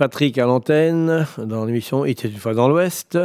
[0.00, 3.18] Patrick à l'antenne dans l'émission Il était une fois dans l'Ouest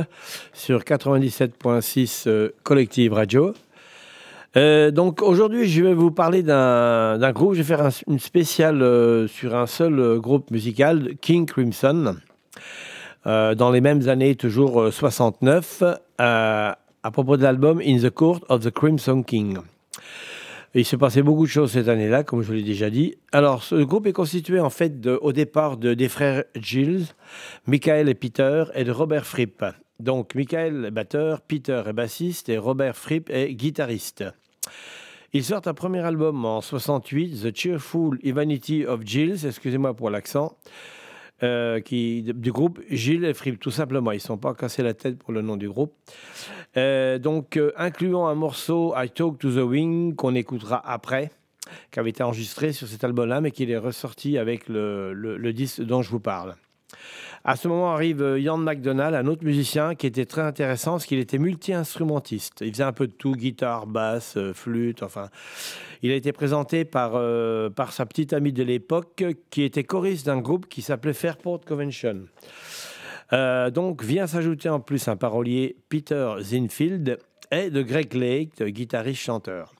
[0.51, 3.53] sur 97.6 euh, Collective Radio.
[4.57, 8.83] Euh, donc aujourd'hui je vais vous parler d'un groupe, je vais faire une spéciale
[9.29, 12.17] sur un seul groupe musical, King Crimson,
[13.23, 15.81] dans les mêmes années, toujours 69,
[16.17, 16.75] à
[17.13, 19.59] propos de l'album In the Court of the Crimson King
[20.79, 23.15] il s'est passé beaucoup de choses cette année-là, comme je l'ai déjà dit.
[23.31, 27.05] Alors, ce groupe est constitué en fait au départ de, des frères Gilles,
[27.65, 29.63] Michael et Peter, et de Robert Fripp.
[29.99, 34.25] Donc, Michael est batteur, Peter est bassiste et Robert Fripp est guitariste.
[35.31, 40.57] Ils sortent un premier album en 68, The Cheerful Humanity of Gilles, excusez-moi pour l'accent,
[41.43, 44.11] euh, qui, du groupe Gilles et Fripp, tout simplement.
[44.11, 45.93] Ils ne sont pas cassés la tête pour le nom du groupe.
[46.77, 51.31] Euh, donc, euh, incluant un morceau I Talk to the Wing qu'on écoutera après,
[51.91, 55.81] qui avait été enregistré sur cet album-là, mais qui est ressorti avec le, le, disque
[55.81, 56.55] dont je vous parle.
[57.47, 61.19] À ce moment arrive Ian McDonald, un autre musicien qui était très intéressant parce qu'il
[61.19, 62.61] était multi-instrumentiste.
[62.61, 65.29] Il faisait un peu de tout, guitare, basse, flûte, enfin.
[66.01, 70.25] Il a été présenté par, euh, par sa petite amie de l'époque qui était choriste
[70.25, 72.25] d'un groupe qui s'appelait Fairport Convention.
[73.31, 77.19] Euh, donc vient s'ajouter en plus un parolier Peter Zinfield
[77.51, 79.73] et de Greg Lake, guitariste-chanteur.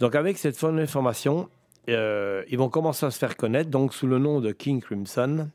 [0.00, 1.48] Donc avec cette formation,
[1.88, 5.48] euh, ils vont commencer à se faire connaître donc sous le nom de King Crimson.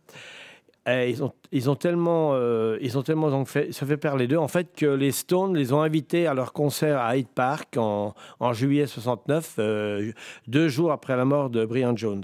[0.90, 1.14] Eh,
[1.52, 4.74] ils, ont, tellement, euh, ils ont tellement donc fait, ça fait les deux, en fait,
[4.74, 8.14] que les Stones les ont invités à leur concert à Hyde Park en,
[8.54, 10.14] juillet 69, euh,
[10.48, 12.24] deux jours après la mort de Brian Jones.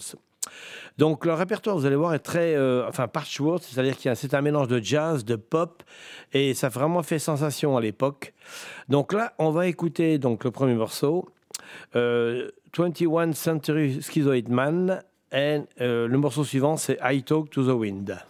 [0.97, 4.41] Donc leur répertoire, vous allez voir, est très, euh, enfin, patchwork, c'est-à-dire qu'il c'est un
[4.41, 5.83] mélange de jazz, de pop,
[6.31, 8.33] et ça a vraiment fait sensation à l'époque.
[8.87, 11.27] Donc là, on va écouter donc le premier morceau,
[11.93, 18.23] 21 Century Schizoid Man, et le morceau suivant, c'est I Talk to the Wind.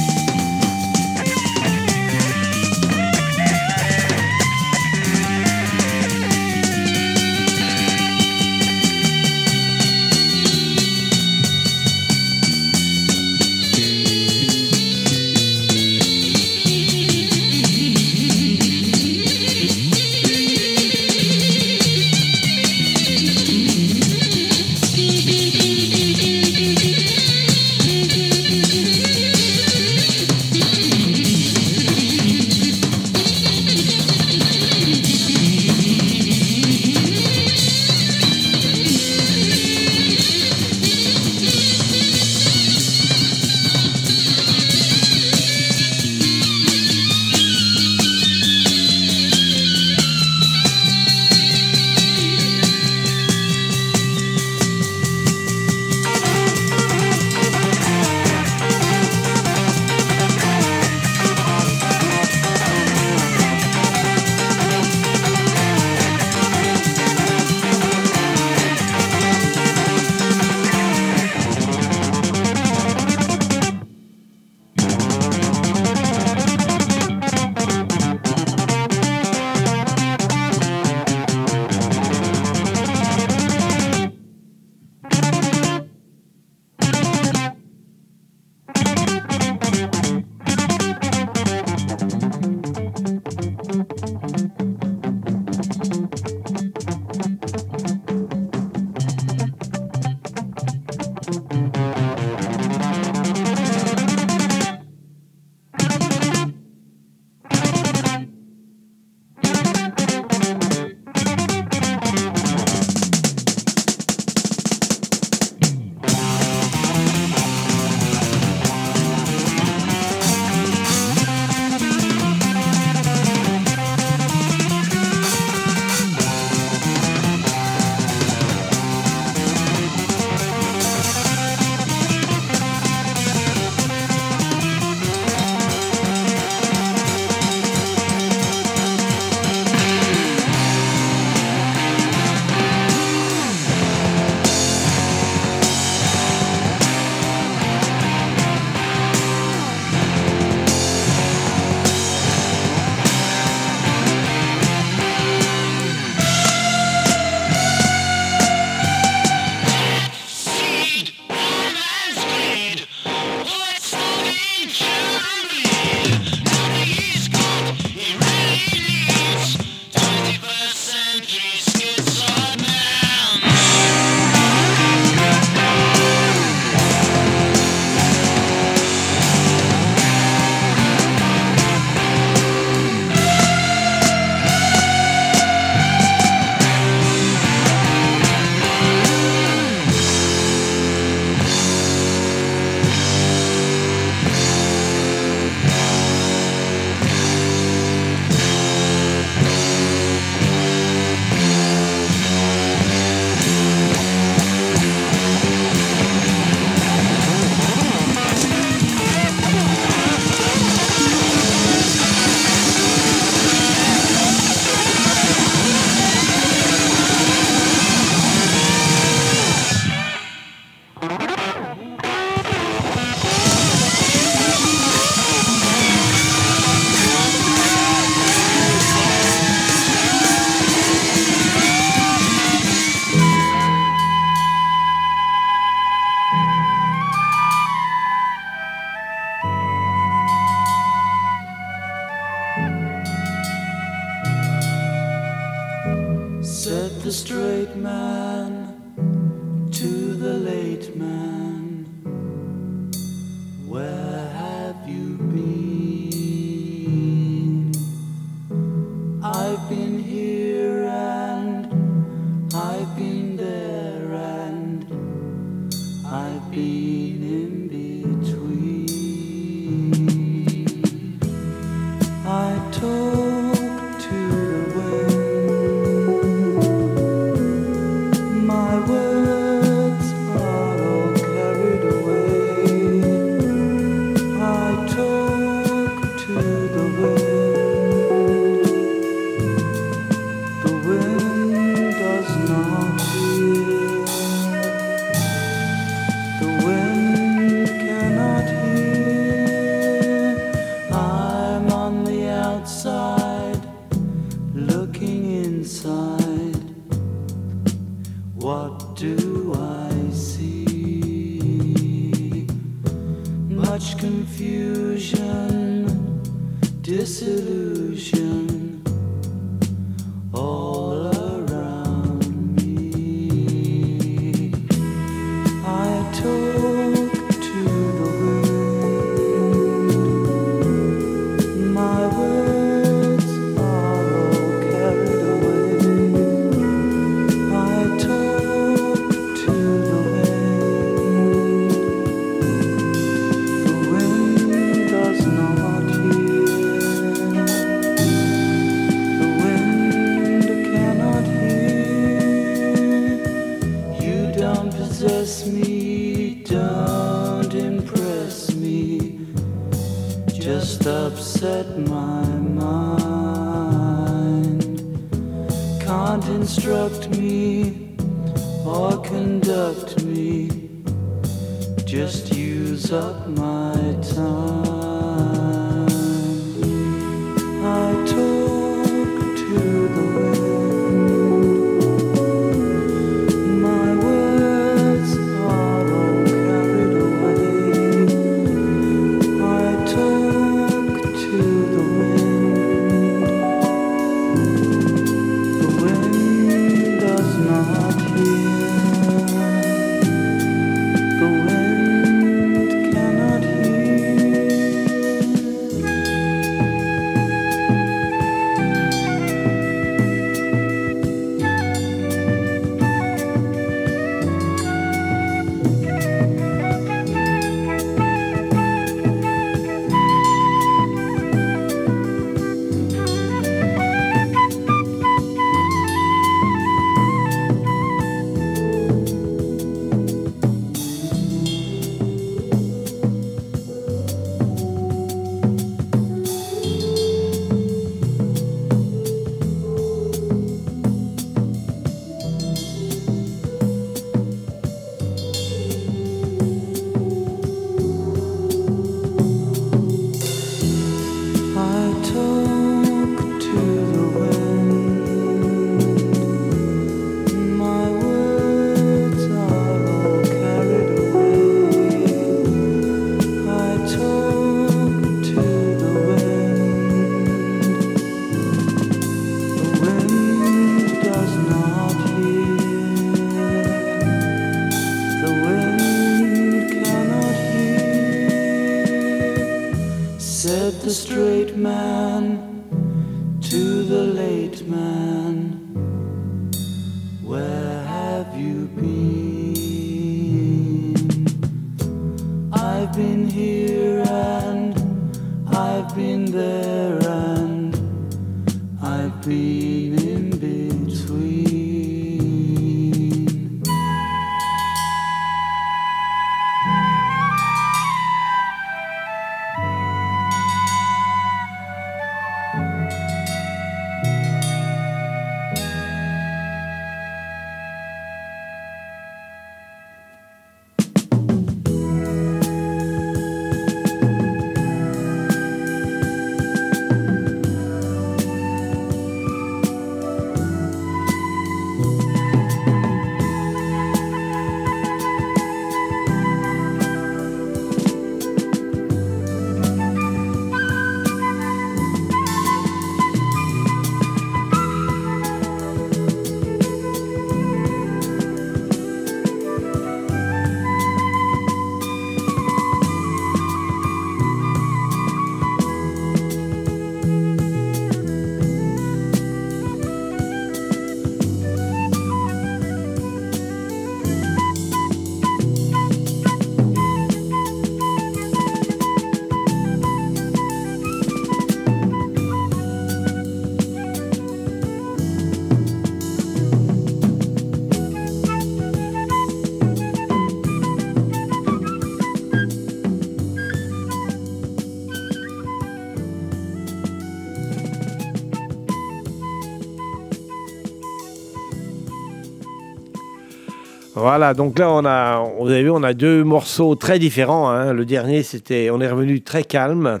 [594.04, 597.48] Voilà, donc là, on a, vous avez vu, on a deux morceaux très différents.
[597.48, 597.72] hein.
[597.72, 600.00] Le dernier, c'était, on est revenu très calme,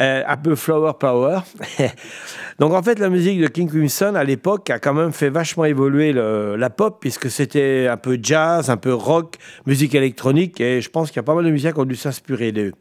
[0.00, 1.38] euh, un peu flower power.
[2.58, 5.64] donc en fait, la musique de King Crimson à l'époque a quand même fait vachement
[5.64, 9.36] évoluer la pop, puisque c'était un peu jazz, un peu rock,
[9.66, 11.94] musique électronique, et je pense qu'il y a pas mal de musiciens qui ont dû
[11.94, 12.72] s'inspirer d'eux.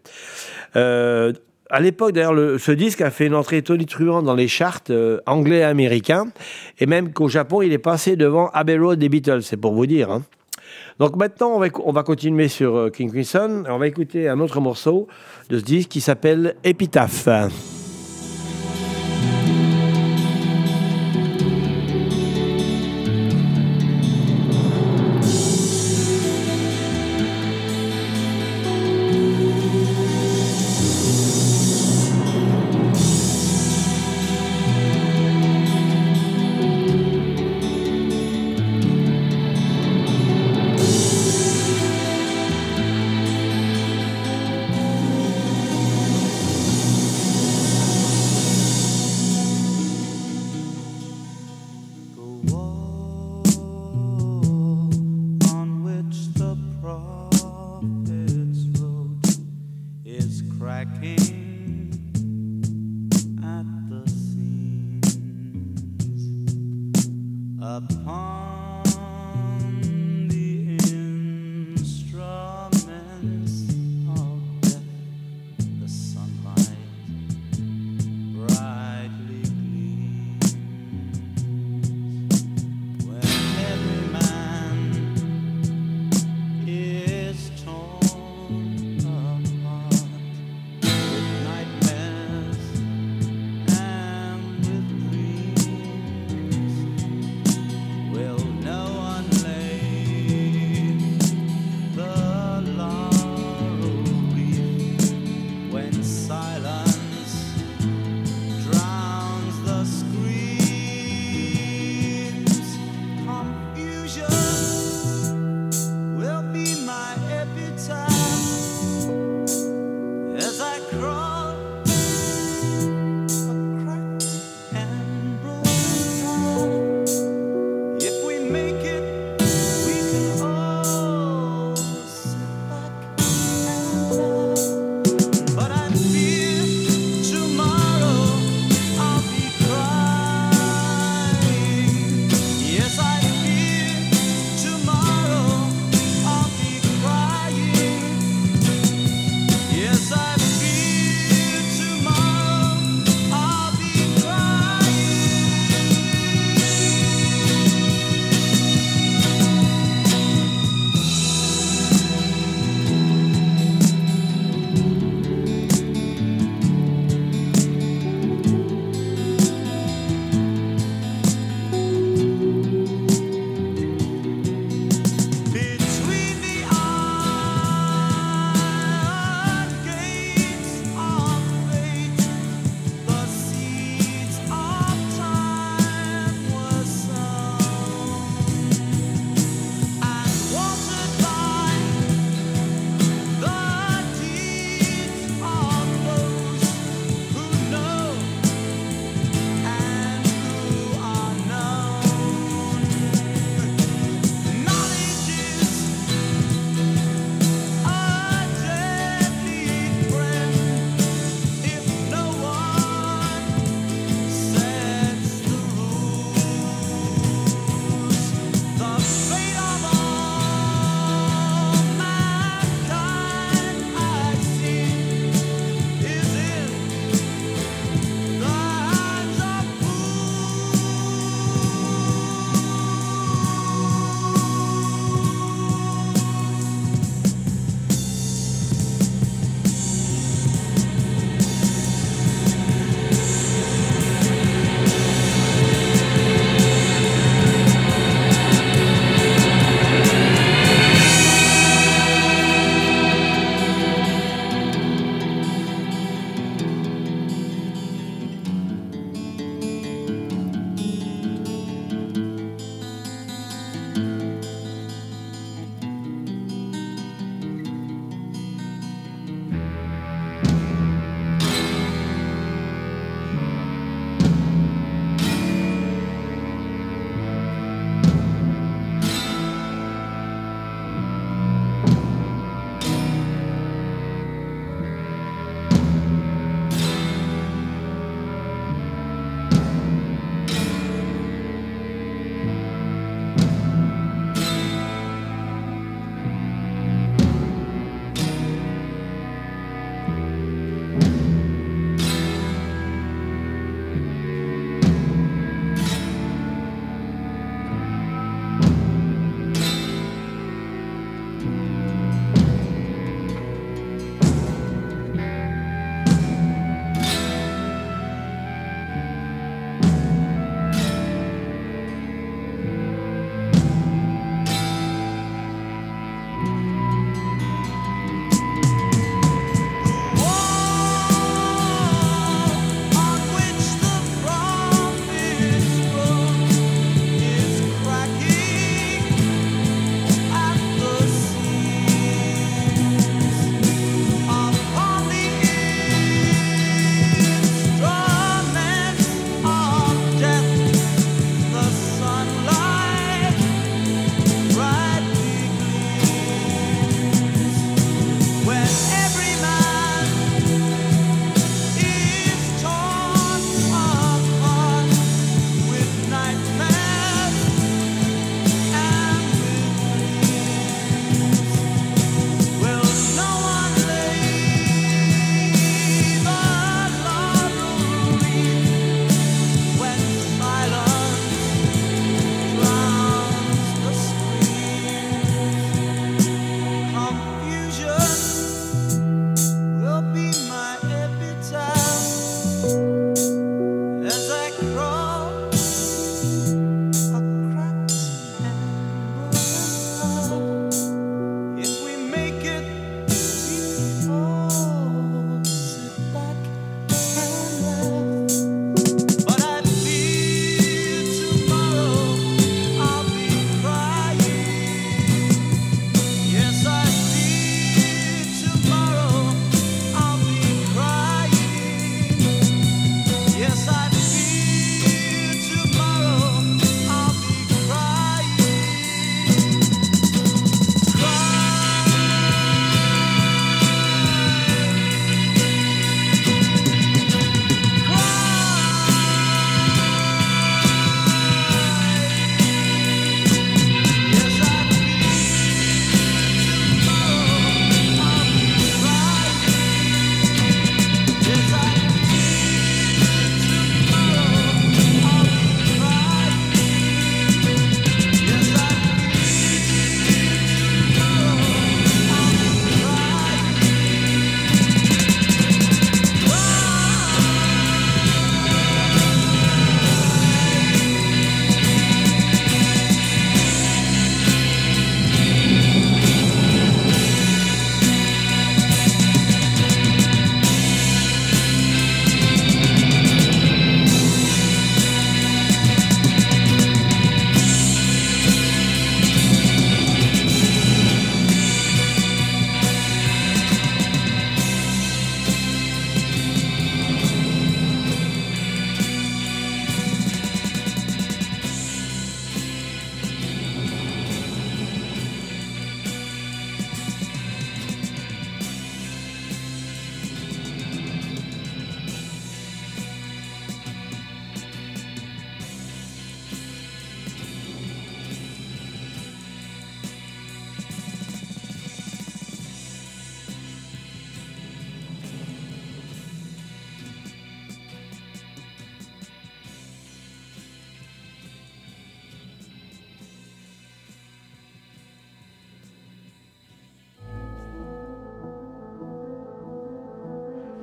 [0.75, 1.33] Euh,
[1.71, 5.19] à l'époque, d'ailleurs, le- ce disque a fait une entrée tonitruante dans les charts euh,
[5.25, 6.25] anglais et américains,
[6.79, 9.85] et même qu'au Japon, il est passé devant Abbey Road des Beatles, c'est pour vous
[9.85, 10.11] dire.
[10.11, 10.23] hein.
[10.99, 15.07] Donc maintenant, on va, continuer sur euh, King Crimson, on va écouter un autre morceau
[15.49, 17.27] de ce disque qui s'appelle Épitaphe.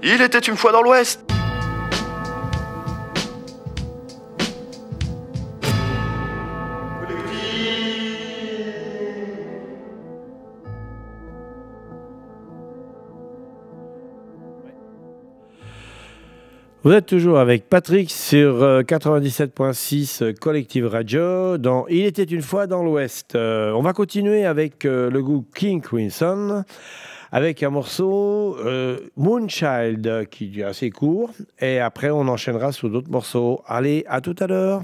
[0.03, 1.25] Il était une fois dans l'Ouest.
[16.85, 22.41] Vous êtes toujours avec Patrick sur euh, 97.6 euh, Collective Radio dans Il était une
[22.41, 23.35] fois dans l'Ouest.
[23.35, 26.65] Euh, on va continuer avec euh, le groupe King Crimson
[27.31, 33.11] avec un morceau euh, Moonchild qui est assez court et après on enchaînera sur d'autres
[33.11, 33.63] morceaux.
[33.67, 34.83] Allez, à tout à l'heure.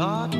[0.00, 0.39] The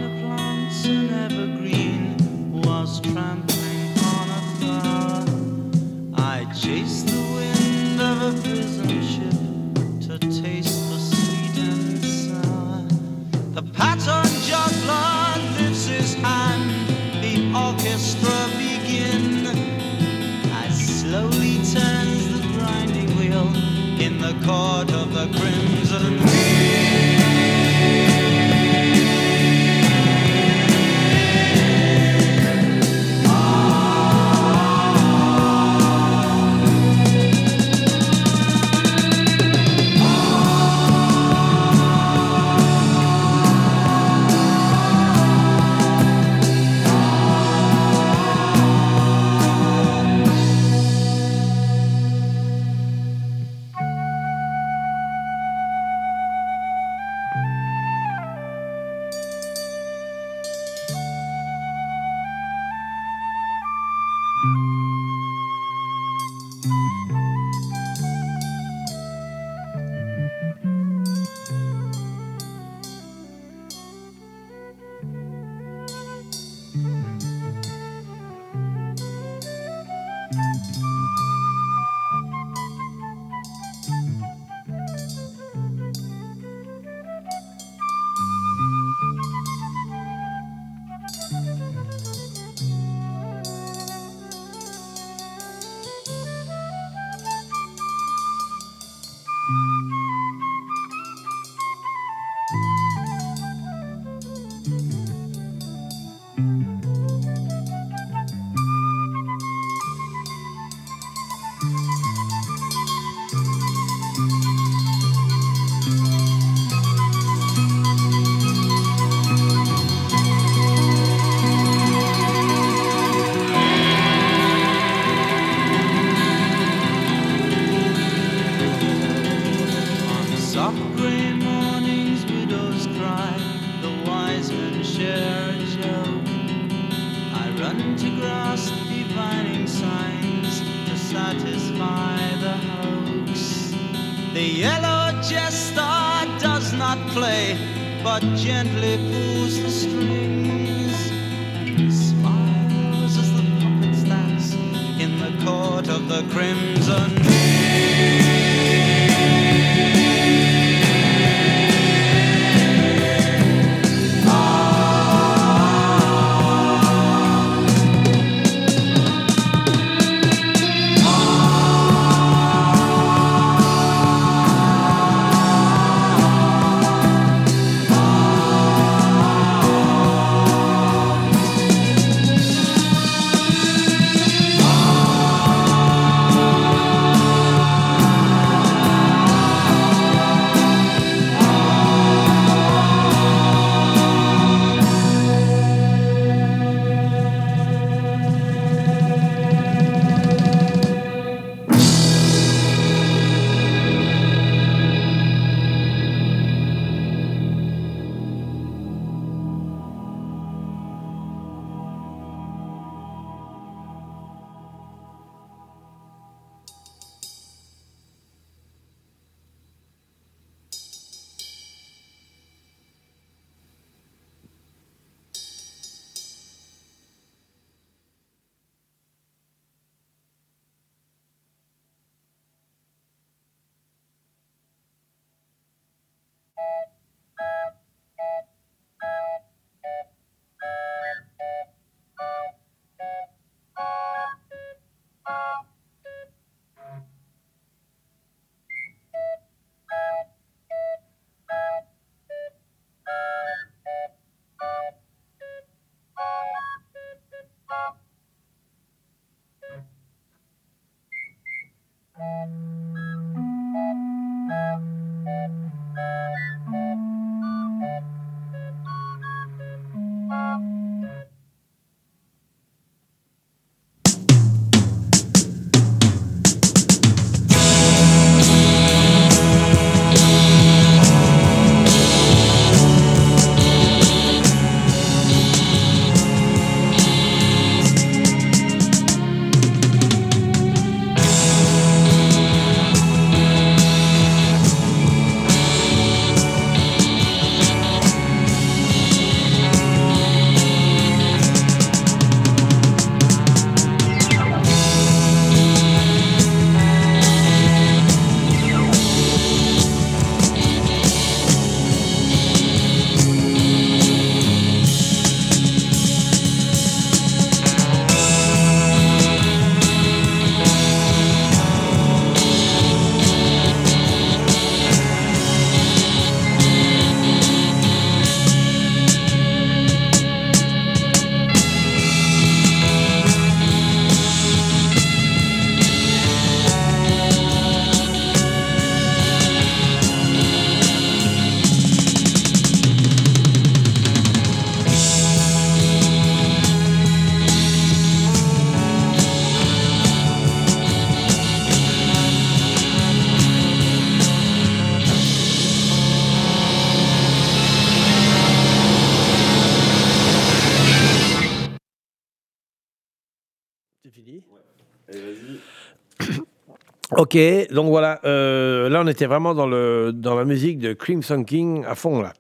[367.33, 367.39] Ok,
[367.71, 371.85] donc voilà, euh, là on était vraiment dans, le, dans la musique de Crimson King
[371.87, 372.33] à fond là.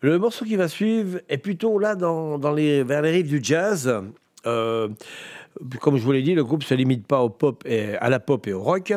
[0.00, 3.38] Le morceau qui va suivre est plutôt là dans, dans les, vers les rives du
[3.40, 4.02] jazz.
[4.44, 4.88] Euh,
[5.80, 8.10] comme je vous l'ai dit, le groupe ne se limite pas au pop et, à
[8.10, 8.92] la pop et au rock.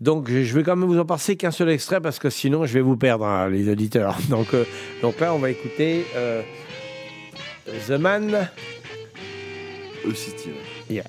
[0.00, 2.74] Donc je vais quand même vous en passer qu'un seul extrait parce que sinon je
[2.74, 4.16] vais vous perdre, hein, les auditeurs.
[4.28, 4.64] Donc, euh,
[5.02, 6.04] donc là on va écouter
[7.86, 8.48] The Man.
[10.04, 10.96] E-City, ouais.
[10.96, 11.04] Yeah.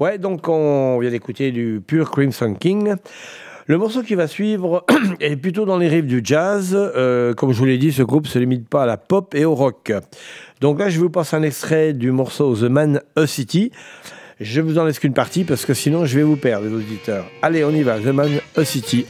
[0.00, 2.94] Ouais, donc on vient d'écouter du pur Crimson King.
[3.66, 4.86] Le morceau qui va suivre
[5.20, 6.74] est plutôt dans les rives du jazz.
[6.74, 9.44] Euh, comme je vous l'ai dit, ce groupe se limite pas à la pop et
[9.44, 9.92] au rock.
[10.62, 13.70] Donc là, je vous passe un extrait du morceau The Man A City.
[14.40, 17.26] Je vous en laisse qu'une partie parce que sinon, je vais vous perdre, les auditeurs.
[17.42, 17.98] Allez, on y va.
[17.98, 19.04] The Man A City.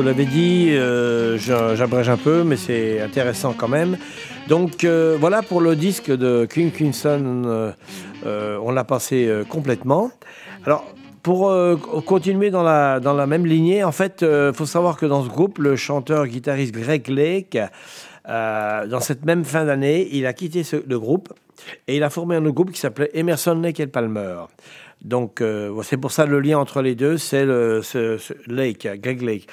[0.00, 3.98] Vous l'avais dit, euh, j'abrège un peu, mais c'est intéressant quand même.
[4.48, 7.74] Donc euh, voilà pour le disque de King Crimson,
[8.24, 10.10] euh, on l'a passé complètement.
[10.64, 10.86] Alors
[11.22, 11.54] pour
[12.06, 15.76] continuer dans la, même lignée, en fait, il faut savoir que dans ce groupe, le
[15.76, 17.58] chanteur-guitariste Greg Lake,
[18.26, 21.28] dans cette même fin d'année, il a quitté ce- le groupe
[21.86, 24.36] et il a formé un autre groupe qui s'appelait Emerson Lake et Palmer.
[25.02, 27.80] Donc euh, c'est pour ça le lien entre les deux, c'est le
[28.46, 29.48] Lake, Greg Lake.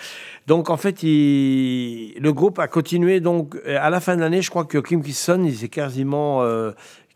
[0.45, 3.19] Donc en fait, il- le groupe a continué.
[3.19, 6.43] Donc euh, à la fin de l'année, je crois que Kim Kisson, il s'est quasiment
[6.43, 6.71] euh,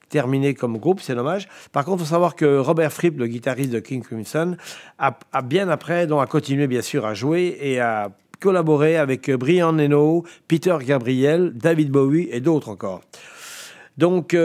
[0.10, 1.48] terminé comme groupe, c'est dommage.
[1.72, 4.56] Par contre, il faut savoir que Robert Fripp, le guitariste de King Crimson,
[5.00, 9.78] a, bien après donc, a continué bien sûr à jouer et à collaborer avec Brian
[9.78, 13.02] Eno, Peter Gabriel, David Bowie et d'autres encore.
[13.98, 14.36] Donc,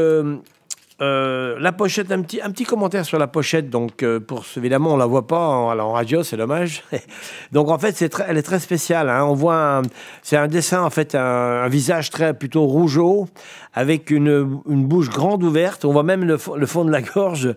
[1.03, 3.69] euh, la pochette, un petit, un petit commentaire sur la pochette.
[3.69, 6.83] Donc, euh, pour évidemment, on la voit pas en, en radio, c'est dommage.
[7.53, 9.11] donc, en fait, c'est très, elle est très spéciale.
[9.11, 9.25] hein.
[9.25, 9.83] On voit,
[10.23, 13.29] c'est un dessin en fait, un, visage très plutôt rougeau,
[13.75, 15.85] avec une, une bouche grande ouverte.
[15.85, 17.55] On voit même le, fond- de la gorge.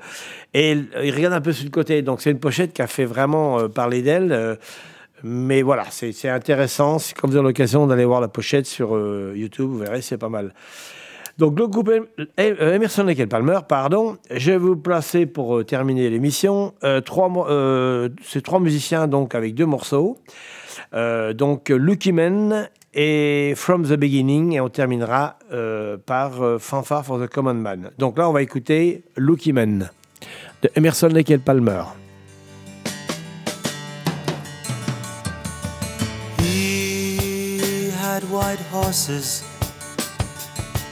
[0.54, 2.02] Et il, regarde un peu sur le côté.
[2.02, 4.58] Donc, c'est une pochette qui a fait vraiment euh, parler d'elle.
[5.24, 7.00] mais voilà, c'est intéressant.
[7.00, 8.90] Si- vous avez l'occasion d'aller voir la pochette sur
[9.34, 10.54] YouTube, vous verrez, c'est pas mal.
[11.40, 16.10] Donc le groupe euh, Emerson Lake Palmer, pardon, je vais vous placer pour euh, terminer
[16.10, 20.18] l'émission euh, ces trois musiciens donc avec deux morceaux.
[20.92, 25.38] Donc Lucky Man et From the Beginning et on terminera
[26.06, 27.92] par Fanfare for the Common Man.
[27.98, 29.90] Donc là on va écouter Lucky Man
[30.62, 31.84] de Emerson Lake Palmer.
[36.40, 39.49] He had white horses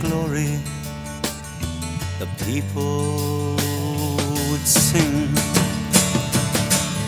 [0.00, 0.58] glory.
[2.18, 3.56] The people
[4.50, 5.28] would sing.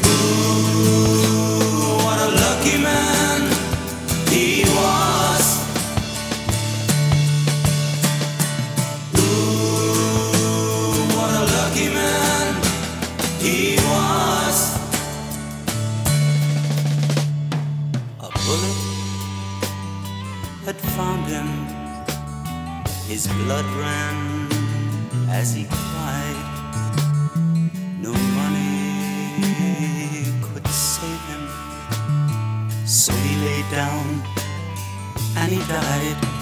[0.07, 3.41] Ooh, what a lucky man
[4.31, 5.47] he was.
[9.19, 12.55] Ooh, What a lucky man
[13.41, 14.59] he was.
[18.21, 18.79] A bullet
[20.67, 21.86] had found him.
[23.09, 24.49] His blood ran
[25.31, 26.37] as he cried.
[28.01, 31.49] No money could save him.
[32.85, 34.23] So he lay down
[35.37, 36.36] and he died.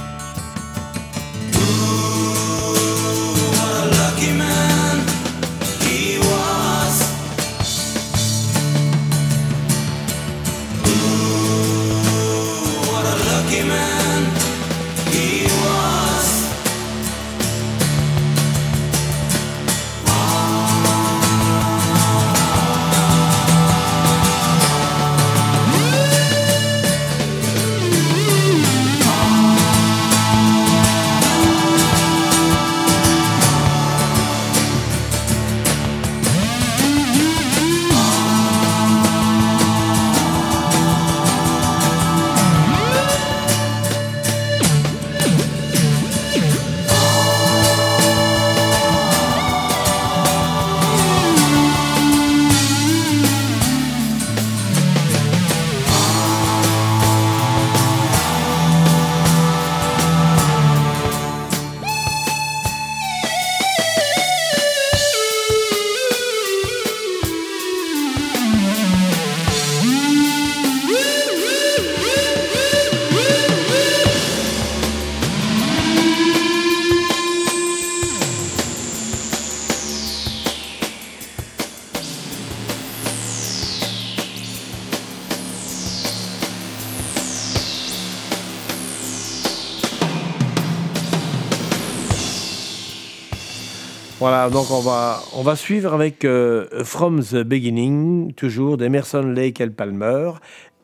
[94.50, 99.68] Donc on va, on va suivre avec euh, From the Beginning, toujours d'Emerson Lake et
[99.68, 100.32] Palmer.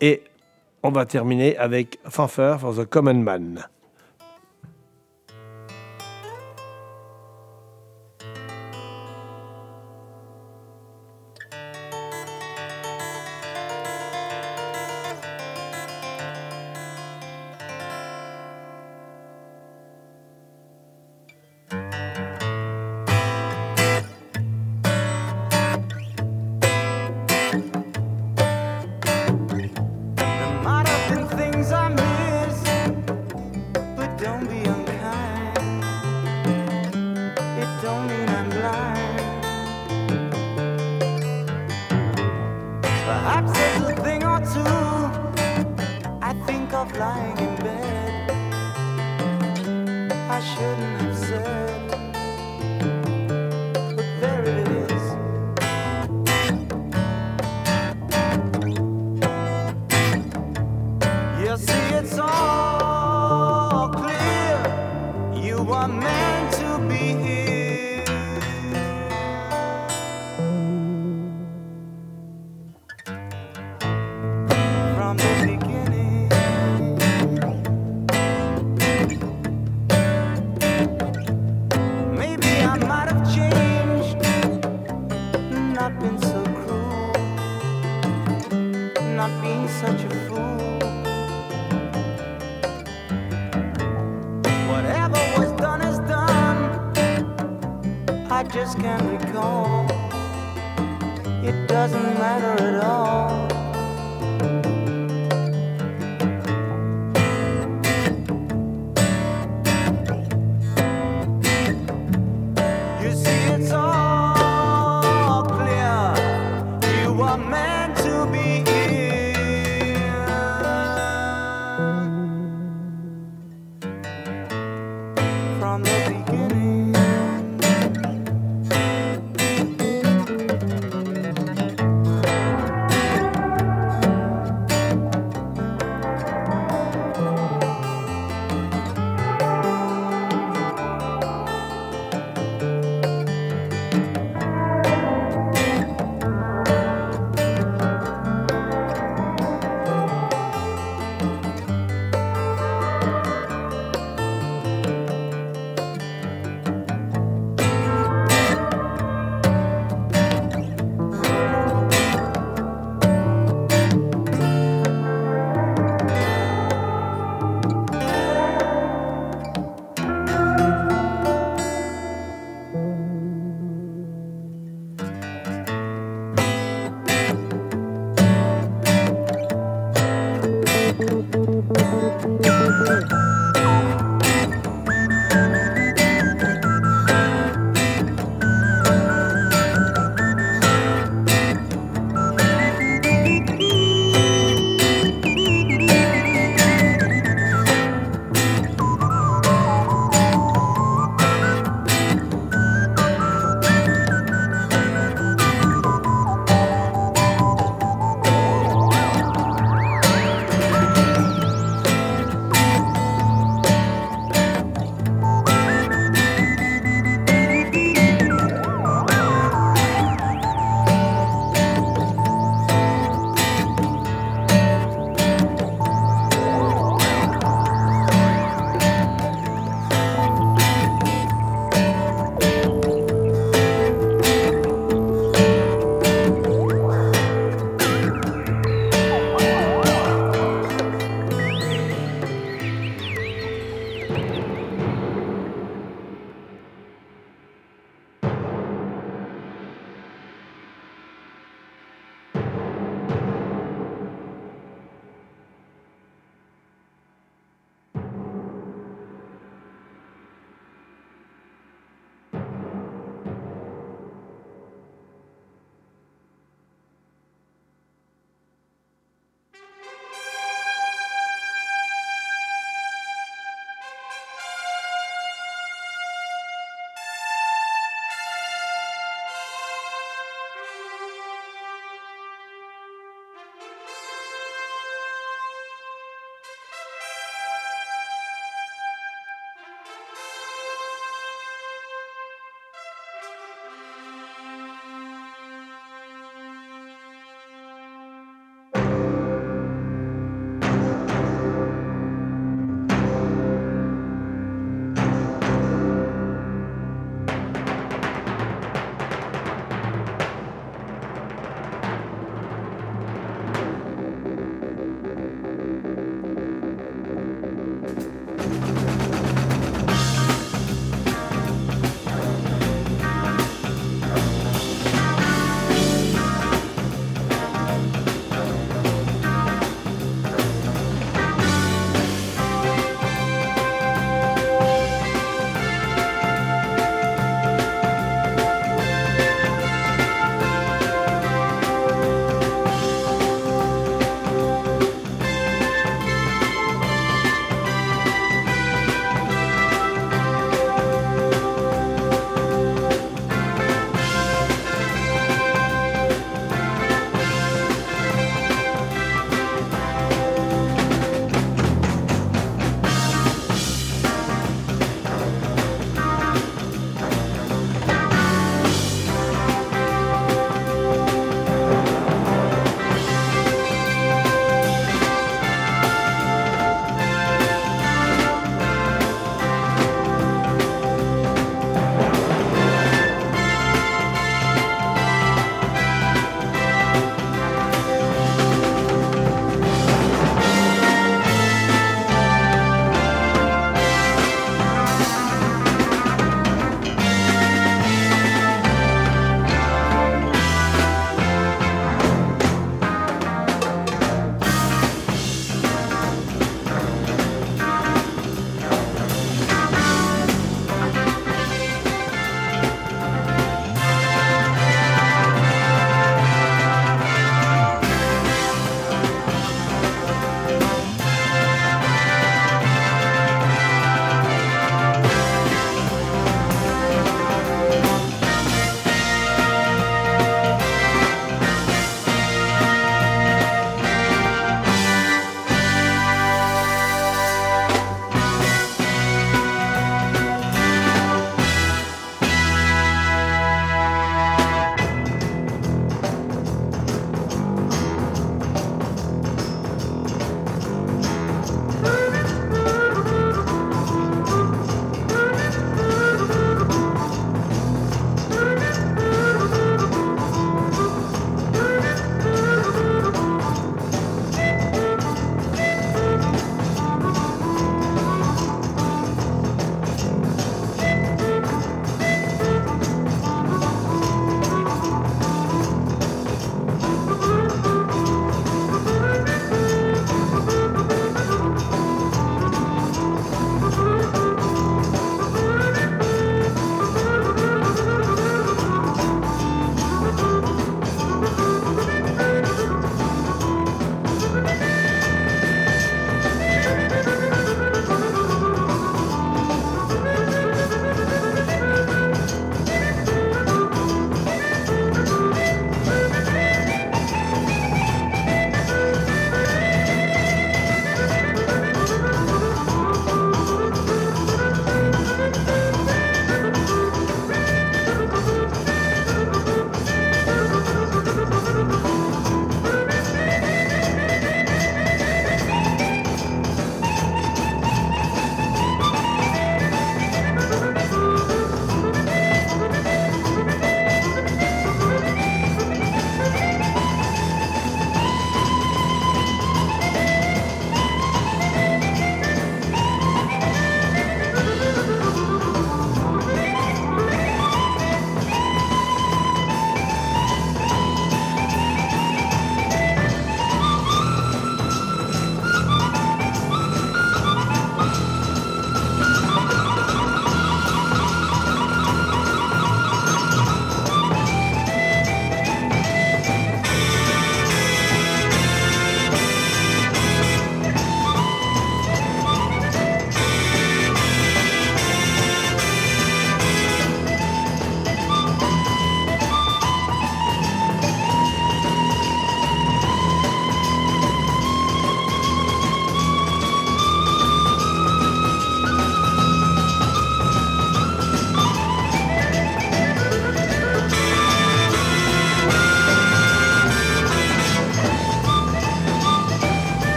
[0.00, 0.22] Et
[0.82, 3.66] on va terminer avec Fanfare for the Common Man.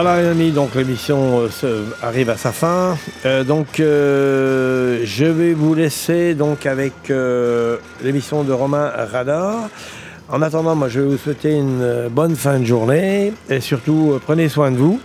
[0.00, 2.96] Voilà, les amis, donc l'émission euh, arrive à sa fin.
[3.26, 6.92] Euh, donc, euh, je vais vous laisser donc avec
[8.04, 9.68] l'émission de Romain Radar.
[10.28, 14.48] En attendant, moi, je vais vous souhaiter une bonne fin de journée et surtout, prenez
[14.48, 15.00] soin de vous.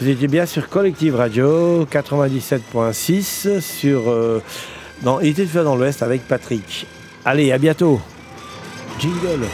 [0.00, 4.02] Vous étiez bien sur Collective Radio 97.6 sur
[5.02, 6.88] dans Il était dans l'Ouest avec Patrick.
[7.24, 8.00] Allez, à bientôt.
[8.98, 9.46] Jingle.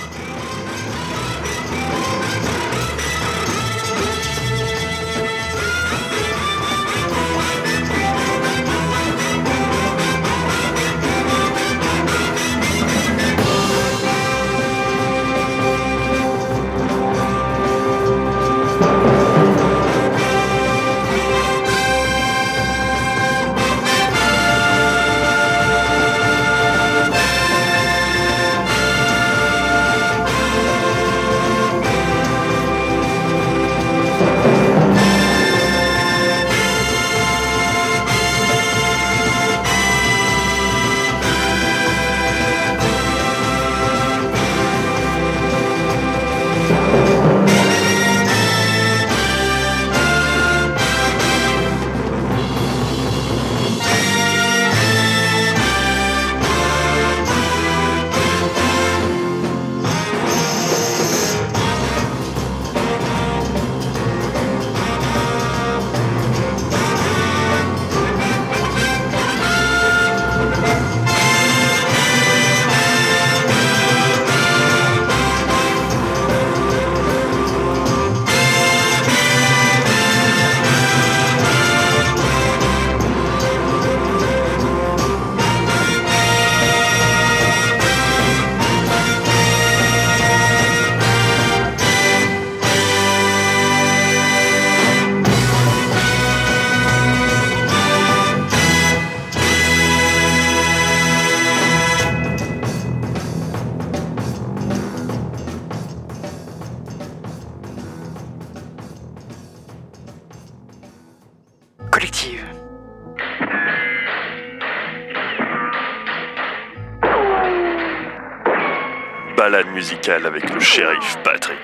[120.69, 121.59] Shérif Patrick.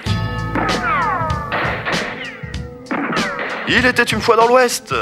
[3.68, 4.94] Il était une fois dans l'Ouest